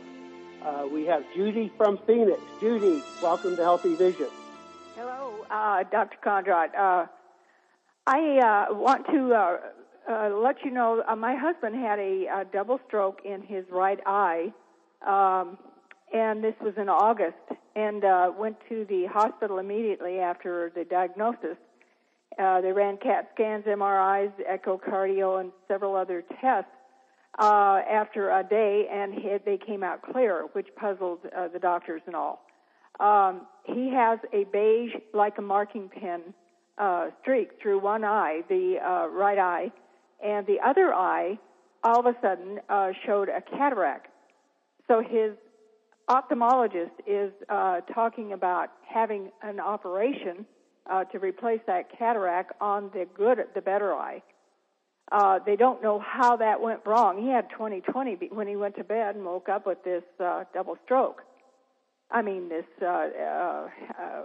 [0.63, 2.39] Uh, we have Judy from Phoenix.
[2.60, 4.28] Judy, welcome to Healthy Vision.
[4.96, 6.17] Hello, uh, Dr.
[6.24, 6.76] Kondrot.
[6.78, 7.08] Uh,
[8.06, 9.58] I uh, want to uh,
[10.08, 14.54] uh, let you know my husband had a, double stroke in his right eye,
[15.02, 15.58] um,
[16.13, 17.38] and this was in August,
[17.76, 18.04] and
[18.38, 21.58] went to the hospital immediately after the diagnosis.
[22.38, 26.70] they ran CAT scans, MRIs, echocardio, and several other tests
[27.38, 32.02] uh, after a day, and he, they came out clear, which puzzled uh, the doctors
[32.08, 32.45] and all.
[33.00, 36.34] Um, he has a beige, like a marking pen,
[36.78, 39.71] uh, streak through one eye, the uh, right eye,
[40.23, 41.38] and the other eye
[41.84, 44.08] all of a sudden uh, showed a cataract.
[44.88, 45.34] So his
[46.10, 50.45] ophthalmologist is uh, talking about having an operation
[50.89, 54.23] uh, to replace that cataract on the good, the better eye.
[55.12, 57.22] Uh, they don't know how that went wrong.
[57.22, 60.78] He had 20/20 when he went to bed and woke up with this uh, double
[60.84, 61.24] stroke.
[62.12, 64.24] I mean, this uh, uh, uh,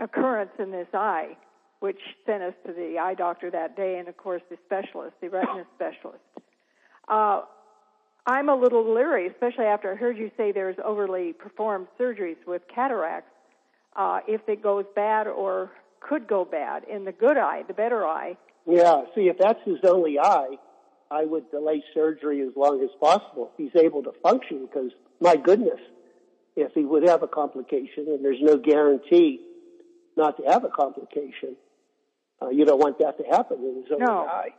[0.00, 1.36] occurrence in this eye,
[1.80, 5.28] which sent us to the eye doctor that day, and of course the specialist, the
[5.28, 6.22] retina specialist.
[7.08, 7.42] Uh,
[8.26, 12.62] I'm a little leery, especially after I heard you say there's overly performed surgeries with
[12.72, 13.30] cataracts.
[13.96, 18.06] Uh, if it goes bad or could go bad in the good eye, the better
[18.06, 18.36] eye,
[18.68, 20.56] yeah, see, if that's his only eye,
[21.10, 25.36] I would delay surgery as long as possible if he's able to function because, my
[25.36, 25.80] goodness,
[26.54, 29.40] if he would have a complication and there's no guarantee
[30.16, 31.56] not to have a complication,
[32.42, 34.26] uh, you don't want that to happen in his only no.
[34.26, 34.50] eye.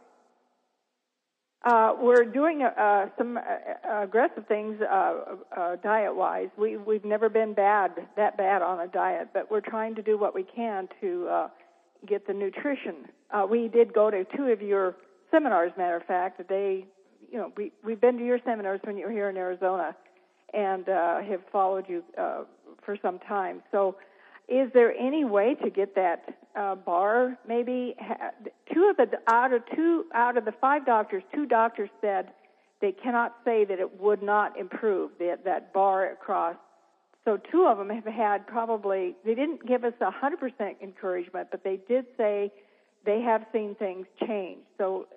[1.61, 6.47] Uh, we're doing uh, some uh, aggressive things uh, uh, diet-wise.
[6.57, 10.17] We we've never been bad that bad on a diet, but we're trying to do
[10.17, 11.49] what we can to uh,
[12.07, 12.95] get the nutrition.
[13.31, 14.95] Uh, we did go to two of your
[15.31, 16.41] seminars, matter of fact.
[16.47, 16.85] They,
[17.31, 19.95] you know, we we've been to your seminars when you were here in Arizona,
[20.53, 22.43] and uh, have followed you uh,
[22.83, 23.61] for some time.
[23.71, 23.97] So,
[24.47, 27.37] is there any way to get that uh, bar?
[27.47, 28.31] Maybe ha-
[28.73, 32.31] two of the out of two out of the five doctors, two doctors said
[32.81, 36.55] they cannot say that it would not improve that that bar across
[37.25, 41.63] so two of them have had probably, they didn't give us a 100% encouragement, but
[41.63, 42.51] they did say
[43.05, 44.59] they have seen things change.
[44.77, 45.07] So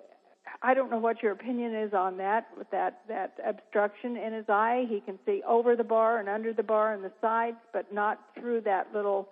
[0.61, 4.45] I don't know what your opinion is on that, with that, that obstruction in his
[4.49, 4.85] eye.
[4.89, 8.19] He can see over the bar and under the bar and the sides, but not
[8.37, 9.29] through that little,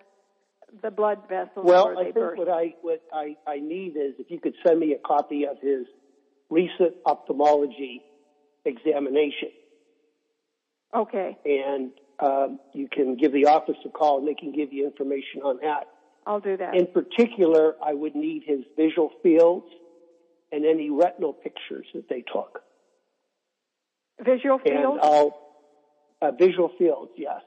[0.82, 2.38] the blood vessels well, where they I think burst.
[2.38, 5.58] what I, what I, I need is if you could send me a copy of
[5.60, 5.86] his
[6.48, 8.02] recent ophthalmology
[8.64, 9.50] examination.
[10.94, 11.36] Okay.
[11.44, 15.42] And um, you can give the office a call and they can give you information
[15.42, 15.88] on that.
[16.26, 16.74] I'll do that.
[16.74, 19.66] In particular, I would need his visual fields
[20.52, 22.60] and any retinal pictures that they took.
[24.20, 25.00] Visual fields?
[25.02, 25.38] And I'll,
[26.20, 27.40] uh, visual fields, yes.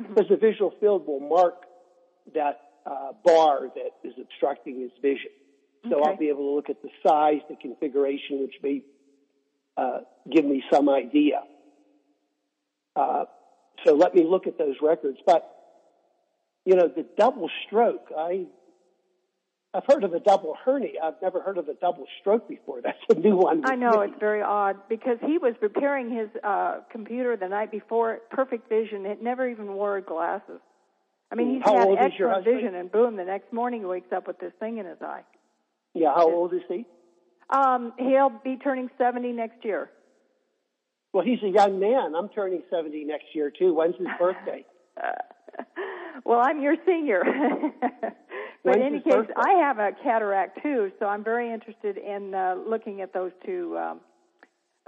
[0.00, 0.14] Mm-hmm.
[0.14, 1.64] Because the visual field will mark
[2.34, 5.30] that uh, bar that is obstructing his vision.
[5.88, 6.10] So okay.
[6.10, 8.82] I'll be able to look at the size, the configuration, which may
[9.76, 11.40] uh, give me some idea.
[13.84, 15.18] So let me look at those records.
[15.24, 15.48] But,
[16.64, 18.46] you know, the double stroke, I,
[19.72, 21.00] I've heard of a double hernia.
[21.02, 22.80] I've never heard of a double stroke before.
[22.84, 23.62] That's a new one.
[23.64, 28.20] I know, it's very odd because he was repairing his uh, computer the night before,
[28.30, 29.06] perfect vision.
[29.06, 30.60] It never even wore glasses.
[31.32, 34.26] I mean, he's how had excellent vision, and boom, the next morning he wakes up
[34.26, 35.22] with this thing in his eye.
[35.94, 36.86] Yeah, how old is he?
[37.50, 39.90] Um, he'll be turning 70 next year.
[41.12, 42.14] Well, he's a young man.
[42.14, 43.74] I'm turning 70 next year, too.
[43.74, 44.64] When's his birthday?
[46.24, 47.22] well, I'm your senior.
[47.90, 48.14] but
[48.62, 49.32] When's in any case, birthday?
[49.36, 53.76] I have a cataract, too, so I'm very interested in uh, looking at those two
[53.76, 54.00] um,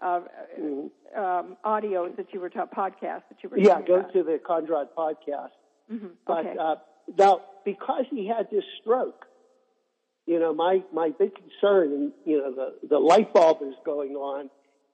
[0.01, 0.21] uh,
[0.61, 1.21] mm-hmm.
[1.21, 3.59] um, audios that you were talking, podcasts that you were.
[3.59, 4.13] Yeah, go about.
[4.13, 5.51] to the Kondrot podcast.
[5.93, 6.07] Mm-hmm.
[6.27, 6.57] But okay.
[6.59, 6.77] uh,
[7.19, 9.27] now, because he had this stroke,
[10.27, 14.13] you know, my my big concern, and you know, the the light bulb is going
[14.13, 14.51] on,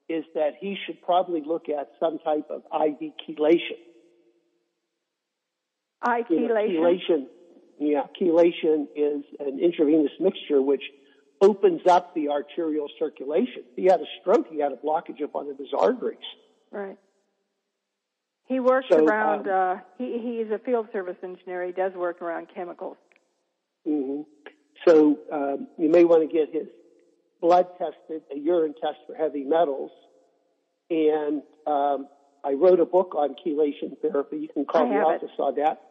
[0.09, 3.79] is that he should probably look at some type of IV chelation.
[6.03, 6.29] IV chelation.
[6.29, 7.25] You know, chelation.
[7.79, 10.83] Yeah, chelation is an intravenous mixture which
[11.41, 13.63] opens up the arterial circulation.
[13.75, 16.17] He had a stroke, he had a blockage of one of his arteries.
[16.71, 16.97] Right.
[18.47, 19.47] He works so, around.
[19.47, 21.65] Um, uh, he he's a field service engineer.
[21.67, 22.97] He does work around chemicals.
[23.87, 24.21] Mm-hmm.
[24.87, 26.67] So um, you may want to get his
[27.41, 29.91] blood tested, a urine test for heavy metals,
[30.89, 32.07] and um,
[32.43, 34.37] I wrote a book on chelation therapy.
[34.37, 34.95] You can call me.
[34.95, 35.81] I the office on that.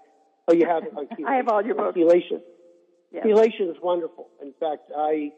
[0.47, 1.27] Oh, you have it on chelation.
[1.27, 1.97] I have all your books.
[1.97, 2.41] Chelation.
[3.13, 3.27] Yes.
[3.27, 4.29] Chelation is wonderful.
[4.43, 5.33] In fact, I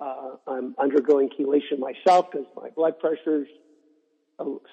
[0.00, 3.48] uh, I'm undergoing chelation myself because my blood pressure is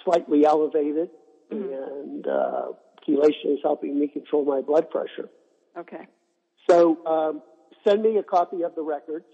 [0.03, 1.09] slightly elevated,
[1.51, 2.01] mm-hmm.
[2.01, 2.67] and uh,
[3.07, 5.29] chelation is helping me control my blood pressure.
[5.77, 6.07] Okay.
[6.69, 7.41] So um,
[7.87, 9.25] send me a copy of the records,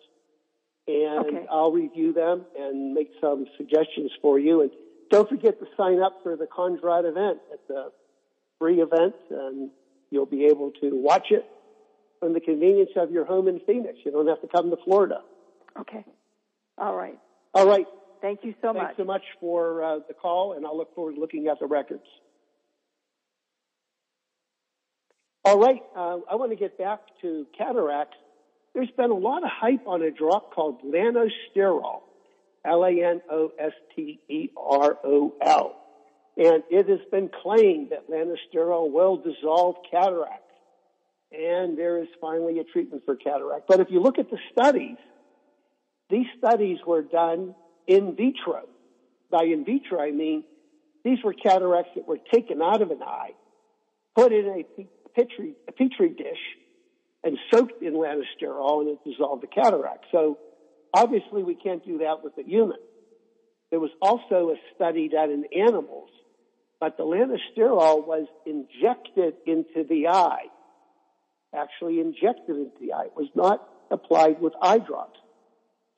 [0.90, 1.46] and Okay.
[1.52, 4.62] I'll review them and make some suggestions for you.
[4.62, 4.72] And
[5.12, 7.40] don't forget to sign up for the Kondrot event.
[7.52, 7.90] It's a
[8.60, 9.70] free event, and
[10.10, 11.46] you'll be able to watch it
[12.20, 14.00] from the convenience of your home in Phoenix.
[14.04, 15.22] You don't have to come to Florida.
[15.80, 16.04] Okay.
[16.78, 17.18] All right.
[17.54, 17.86] All right.
[18.22, 18.98] Thank you so Thanks much.
[18.98, 22.04] so much for uh, the call, and I'll look forward to looking at the records.
[25.46, 25.82] All right.
[25.96, 28.18] Uh, I want to get back to cataracts.
[28.80, 32.00] There's been a lot of hype on a drop called Lanosterol,
[32.64, 33.26] L-A-N-O-S-T-E-R-O-L.
[36.38, 40.50] And it has been claimed that Lanosterol will dissolve cataract.
[41.34, 43.68] And there is finally a treatment for cataract.
[43.68, 44.96] But if you look at the studies,
[46.10, 47.56] these studies were done
[47.86, 48.62] in vitro.
[49.30, 50.46] By in vitro, I mean
[51.04, 53.32] these were cataracts that were taken out of an eye,
[54.16, 54.64] put in a
[55.14, 56.40] petri, a petri dish,
[57.24, 60.06] and soaked in lanosterol, and it dissolved the cataract.
[60.12, 60.38] So
[60.94, 62.78] obviously, we can't do that with a human.
[63.72, 66.10] There was also a study done in animals,
[66.80, 70.46] but the lanosterol was injected into the eye.
[71.56, 73.06] Actually, injected into the eye.
[73.06, 75.20] It was not applied with eye drops.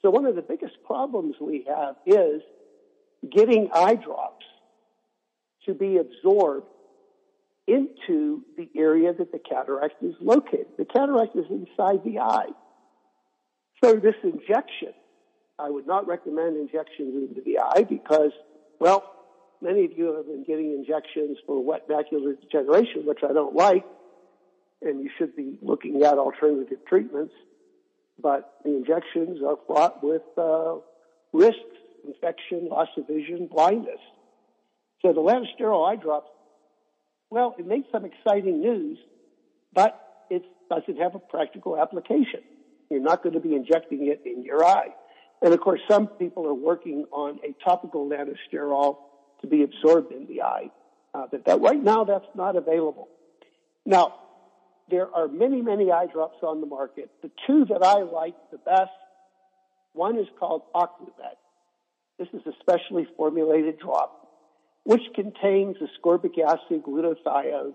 [0.01, 2.41] So one of the biggest problems we have is
[3.29, 4.45] getting eye drops
[5.65, 6.65] to be absorbed
[7.67, 10.67] into the area that the cataract is located.
[10.77, 12.49] The cataract is inside the eye.
[13.83, 14.93] So this injection,
[15.57, 18.31] I would not recommend injections into the eye because,
[18.79, 19.03] well,
[19.61, 23.85] many of you have been getting injections for wet macular degeneration, which I don't like,
[24.81, 27.33] and you should be looking at alternative treatments.
[28.21, 30.75] But the injections are fraught with uh,
[31.33, 31.59] risks,
[32.05, 33.99] infection, loss of vision, blindness.
[35.01, 36.29] So the lanosterol eye drops
[37.31, 38.99] well, it makes some exciting news,
[39.73, 42.41] but it doesn't have a practical application.
[42.89, 44.89] You're not going to be injecting it in your eye.
[45.41, 48.97] And of course, some people are working on a topical lanosterol
[49.39, 50.69] to be absorbed in the eye.
[51.13, 53.07] Uh, but that right now, that's not available.
[53.85, 54.15] Now,
[54.89, 57.09] there are many, many eye drops on the market.
[57.21, 58.91] The two that I like the best,
[59.93, 61.37] one is called Oclumed.
[62.19, 64.20] This is a specially formulated drop
[64.83, 67.73] which contains ascorbic acid, glutathione,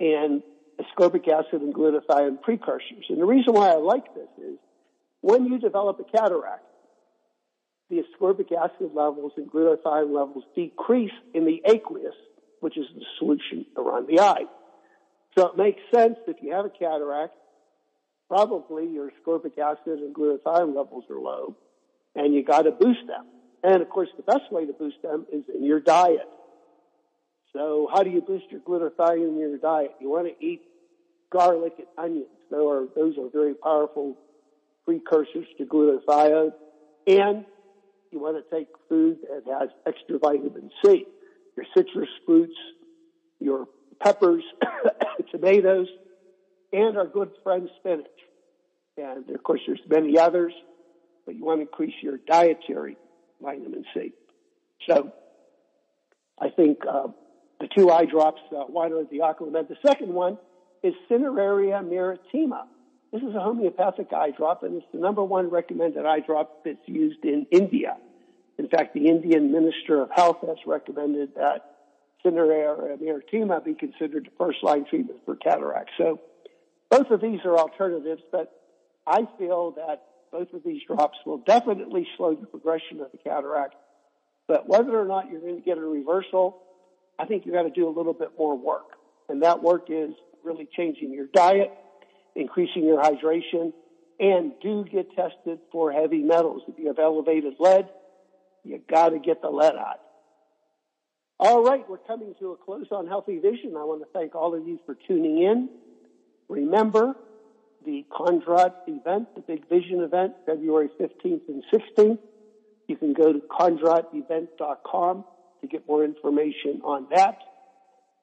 [0.00, 0.42] and
[0.80, 3.04] ascorbic acid and glutathione precursors.
[3.08, 4.58] And the reason why I like this is
[5.20, 6.64] when you develop a cataract,
[7.88, 12.14] the ascorbic acid levels and glutathione levels decrease in the aqueous,
[12.60, 14.44] which is the solution around the eye.
[15.36, 17.34] So it makes sense if you have a cataract,
[18.28, 21.56] probably your ascorbic acid and glutathione levels are low,
[22.14, 23.26] and you got to boost them.
[23.62, 26.28] And of course, the best way to boost them is in your diet.
[27.54, 29.92] So how do you boost your glutathione in your diet?
[30.00, 30.62] You want to eat
[31.32, 32.28] garlic and onions.
[32.50, 34.16] Those are, those are very powerful
[34.84, 36.52] precursors to glutathione.
[37.06, 37.44] And
[38.10, 41.06] you want to take food that has extra vitamin C.
[41.56, 42.56] Your citrus fruits,
[43.40, 43.66] your
[44.02, 44.44] peppers,
[45.30, 45.88] tomatoes,
[46.72, 48.06] and our good friend spinach.
[48.96, 50.52] And of course, there's many others,
[51.26, 52.96] but you want to increase your dietary
[53.40, 54.12] vitamin C.
[54.88, 55.12] So
[56.40, 57.08] I think uh,
[57.62, 59.68] the two eye drops, uh, one is the Oclumed.
[59.68, 60.36] The second one
[60.82, 62.66] is Cineraria maritima.
[63.12, 66.86] This is a homeopathic eye drop, and it's the number one recommended eye drop that's
[66.86, 67.96] used in India.
[68.58, 71.76] In fact, the Indian Minister of Health has recommended that
[72.24, 75.92] Cineraria maritima be considered the first-line treatment for cataracts.
[75.96, 76.20] So
[76.90, 78.52] both of these are alternatives, but
[79.06, 80.02] I feel that
[80.32, 83.76] both of these drops will definitely slow the progression of the cataract
[84.48, 86.62] But whether or not you're going to get a reversal,
[87.18, 88.96] I think you got to do a little bit more work.
[89.28, 90.10] And that work is
[90.44, 91.72] really changing your diet,
[92.34, 93.72] increasing your hydration,
[94.18, 96.62] and do get tested for heavy metals.
[96.68, 97.88] If you have elevated lead,
[98.64, 100.00] you got to get the lead out.
[101.38, 103.74] All right, we're coming to a close on Healthy Vision.
[103.76, 105.68] I want to thank all of you for tuning in.
[106.48, 107.16] Remember
[107.84, 112.18] the Kondrot event, the Big Vision event, February 15th and 16th.
[112.86, 115.24] You can go to kondrotevent.com
[115.62, 117.38] to get more information on that.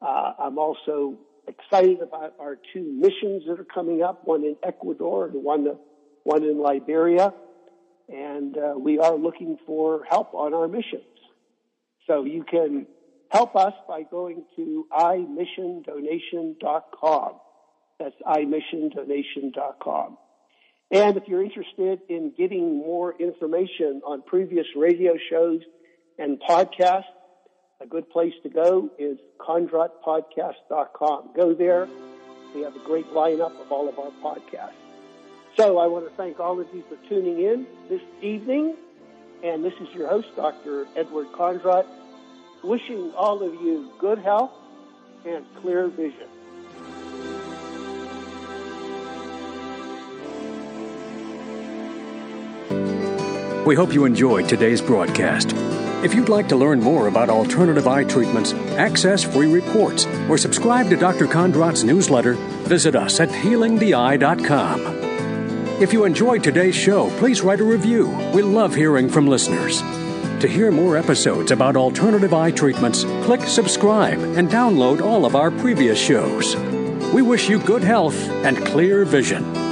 [0.02, 1.18] Uh, I'm also
[1.48, 5.68] excited about our two missions that are coming up, one in Ecuador and one,
[6.24, 7.34] one in Liberia.
[8.08, 11.04] And uh, we are looking for help on our missions.
[12.08, 12.86] So you can
[13.30, 17.34] help us by going to imissiondonation.com.
[18.00, 20.18] That's imissiondonation.com.
[20.92, 25.62] And if you're interested in getting more information on previous radio shows
[26.18, 27.04] and podcasts,
[27.82, 31.30] a good place to go is kondrotpodcast.com.
[31.36, 31.88] Go there.
[32.54, 34.74] We have a great lineup of all of our podcasts.
[35.56, 38.76] So I want to thank all of you for tuning in this evening.
[39.44, 40.88] And this is your host, Dr.
[40.96, 41.86] Edward Kondrot,
[42.64, 44.52] wishing all of you good health
[45.26, 46.28] and clear vision.
[53.70, 55.54] We hope you enjoyed today's broadcast.
[56.04, 60.90] If you'd like to learn more about alternative eye treatments, access free reports, or subscribe
[60.90, 61.28] to Dr.
[61.28, 62.34] Kondrot's newsletter,
[62.66, 64.82] visit us at healingtheeye.com.
[65.80, 68.08] If you enjoyed today's show, please write a review.
[68.34, 69.82] We love hearing from listeners.
[70.42, 75.52] To hear more episodes about alternative eye treatments, click subscribe and download all of our
[75.52, 76.56] previous shows.
[77.14, 79.69] We wish you good health and clear vision.